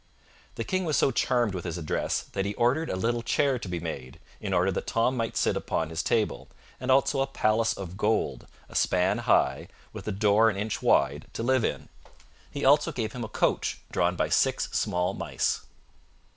[0.55, 3.67] The King was so charmed with his address that he ordered a little chair to
[3.69, 6.47] be made, in order that Tom might sit upon his table,
[6.79, 11.27] and also a palace of gold, a span high, with a door an inch wide,
[11.33, 11.87] to live in.
[12.49, 15.67] He also gave him a coach, drawn by six small mice.